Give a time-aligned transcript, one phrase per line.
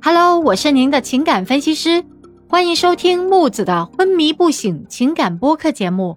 [0.00, 2.04] Hello，我是您的情感分析师，
[2.48, 6.16] 欢迎收听木子的昏迷不醒情感播客节目。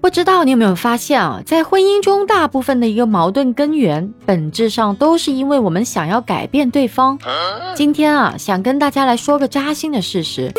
[0.00, 7.16] 不知道你有没有发现啊，在婚姻中，大部分的一个矛盾根源，本质上都是因为我们想要改变对方。
[7.76, 10.52] 今天啊，想跟大家来说个扎心的事实，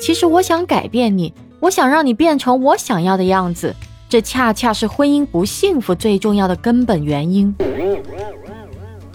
[0.00, 3.74] 其实我想改变你，我想让你变成我想要的样子，
[4.10, 7.54] 这恰恰是婚姻不幸福最重要的根本原因。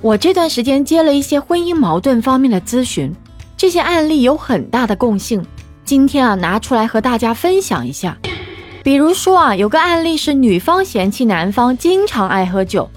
[0.02, 3.14] 我这段时间接了一些婚姻矛盾方面的咨询，
[3.56, 5.46] 这些案例有很大的共性，
[5.86, 8.18] 今天啊，拿出来和大家分享一下。
[8.84, 12.90] 比如说啊，有个案例是女方嫌弃男方经常爱喝酒，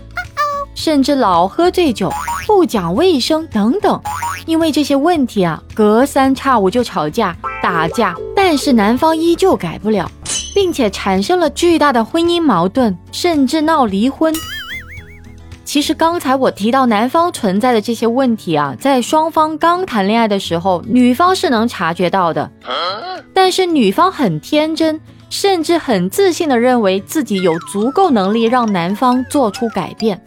[0.75, 2.11] 甚至老喝醉酒，
[2.47, 4.01] 不讲卫生等等。
[4.47, 10.11] 因为这些问题啊，隔三差五就吵架打架，但是男方依旧改不了，
[10.55, 14.35] 并且产生了巨大的婚姻矛盾，甚至闹离婚。
[15.75, 22.49] 其实刚才我提到男方存在的这些问题啊，在双方刚谈恋爱的时候，女方是能察觉到的，
[23.33, 25.01] 但是女方很天真。
[25.31, 30.23] 甚至很自信地认为自己有足够能力让男方做出改变。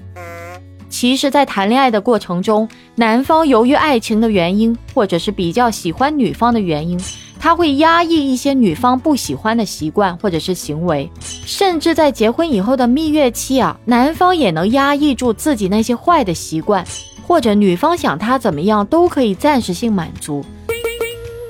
[0.90, 7.00] 其实，在谈恋爱的过程中，男方由于爱情的原因，或者是比较喜欢女方的原因，
[7.48, 11.10] 他会压抑一些女方不喜欢的习惯或者是行为。
[11.22, 16.86] 甚至在结婚以后的蜜月期啊，男方也能压抑住自己那些坏的习惯，
[17.26, 20.44] 或者女方想他怎么样都可以暂时性满足。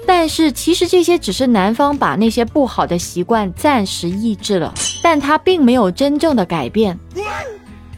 [0.05, 6.95] 但是其实这些只是男方把那些不好的习惯暂时抑制了，但他并没有真正的改变。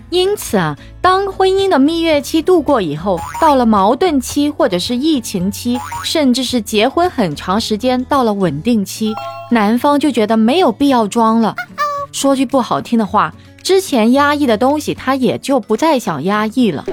[0.09, 9.13] 因此啊，当婚姻的蜜月期度过以后，到了矛盾期或者是疫情期，甚至是结婚很长时间到了稳定期，
[9.51, 11.55] 男方就觉得没有必要装了。
[12.11, 16.83] 说句不好听的话，之前压抑的东西他也就不再想压抑了。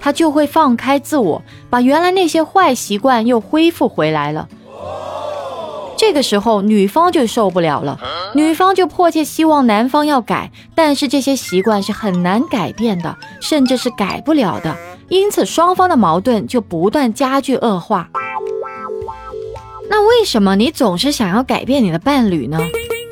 [0.00, 4.48] 他就会放开自我，把原来那些坏习惯又恢复回来了。
[6.10, 7.96] 这个时候，女方就受不了了，
[8.34, 14.76] 女方就迫切希望男方要改，但是这些习惯是很难改变的，甚至是改不了的。
[15.08, 18.08] 因此，双方的矛盾就不断加剧恶化。
[19.88, 22.58] 那为什么你总是想要改变你的伴侣呢？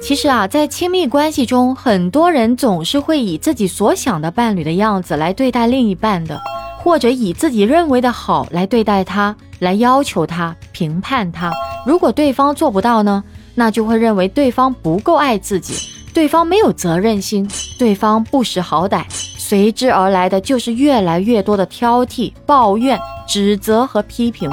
[0.02, 6.40] 其实啊，在亲密关系中，很多人总是会以自己所想的伴侣的样子来对待另一半的。
[6.80, 11.52] 或者以自己认为的好来对待他，来要求他、评判他。
[11.88, 19.04] 如果对方做不到呢，那就会认为对方不够爱自己，对方没有责任心，对方不识好歹。
[19.08, 24.50] 随之而来的就是越来越多的挑剔、抱怨、指责和批评。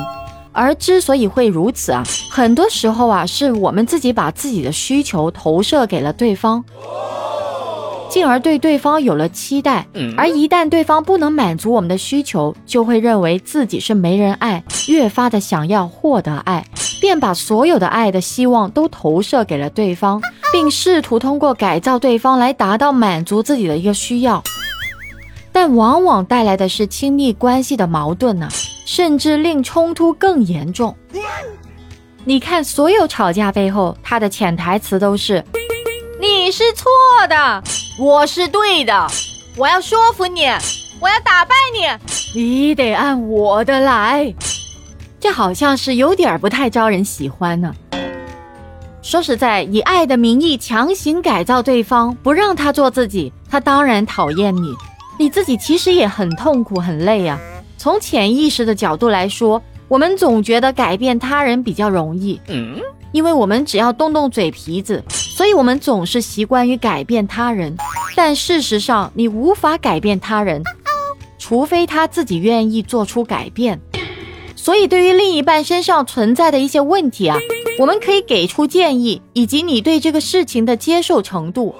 [0.53, 2.01] 而之所以会如此啊，
[2.31, 6.63] 很多时候啊，是我们自己把自己的需求投射给了对方。
[8.15, 16.65] 进而对对方有了期待，而一旦对方不能满足我们的需求，就会认为自己是没人爱，越发的想要获得爱，
[17.01, 20.21] 便把所有的爱的希望都投射给了对方，
[20.53, 24.41] 并试图通过改造对方来达到满足自己的一个需要，
[25.51, 28.47] 但往往带来的是亲密关系的矛盾呢，
[28.85, 30.95] 甚至令冲突更严重。
[32.23, 35.43] 你看，所有吵架背后，他的潜台词都是。
[36.17, 36.87] 你是错
[37.27, 37.61] 的，
[37.97, 39.07] 我是对的。
[39.55, 40.41] 我要说服你，
[40.99, 44.33] 我要打败你，你得按我的来。
[45.17, 47.73] 这好像是有点不太招人喜欢呢。
[49.01, 54.75] 说实在，以爱的名义强行改造对方，不让他做自己，他当然讨厌你。
[55.17, 57.39] 你自己其实也很痛苦、很累啊。
[57.77, 62.77] 从潜意识的角度来说，我们总觉得改变他人比较容易，嗯，
[63.13, 65.01] 因为我们只要动动嘴皮子。
[65.35, 67.75] 所以，我们总是习惯于改变他人，
[68.15, 70.63] 但事实上，你无法改变他人，
[71.37, 73.81] 除非他自己愿意做出改变。
[74.55, 77.37] 所以，对于另一半身上存在的一些问题啊，
[77.77, 81.75] 我们可以给出建议，以及你对这个事情的接受程度。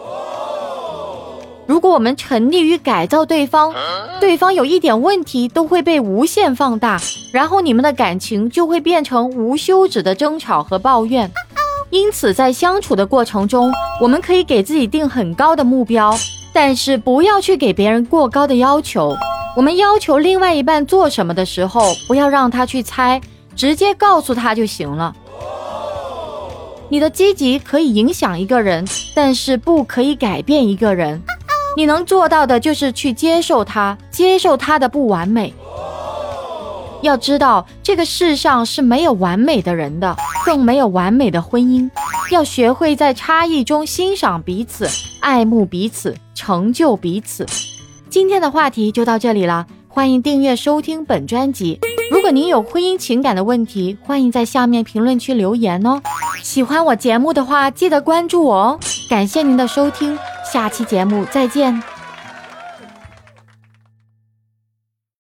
[1.66, 3.74] 如果我们沉溺于改造对方，
[4.20, 7.00] 对方有一点问题都会被无限放大，
[7.32, 11.32] 然后你们的感情就会变成无休止的争吵和抱怨。
[11.96, 13.72] 因此，在相处的过程中，
[14.02, 16.14] 我们可以给自己定很高的目标，
[16.52, 19.16] 但是不要去给别人过高的要求。
[19.56, 23.22] 我们要求另外一半做什么的时候，不要让他去猜，
[23.56, 25.16] 直接告诉他就行了。
[26.90, 31.24] 你的积极可以影响一个人，但是不可以改变一个人。
[31.78, 35.54] 你能做到的就是去接受他，接受他的不完美。
[37.02, 40.14] 要知道，这个世上是没有完美的人的，
[40.46, 41.90] 更没有完美的婚姻。
[42.32, 44.88] 要学会在差异中欣赏彼此，
[45.20, 47.46] 爱慕彼此，成就彼此。
[48.10, 51.80] 今天的话题就到这里了，欢迎订阅收听本专辑。
[52.12, 56.00] 如果您有婚姻情感的问题，欢迎在下面评论区留言哦。
[56.44, 58.80] 喜欢我节目的话，记得关注我哦。
[59.10, 60.18] 感谢您的收听，
[60.52, 61.95] 下期节目再见。